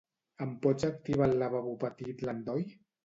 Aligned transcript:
Em 0.45 0.53
pots 0.63 0.87
activar 0.87 1.27
al 1.27 1.35
lavabo 1.43 1.75
petit 1.85 2.25
l'endoll? 2.29 2.67